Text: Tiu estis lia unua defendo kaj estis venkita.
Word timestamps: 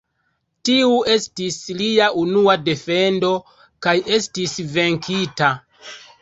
Tiu 0.67 0.93
estis 1.15 1.57
lia 1.81 2.07
unua 2.21 2.55
defendo 2.69 3.31
kaj 3.87 3.95
estis 4.19 4.57
venkita. 4.79 5.53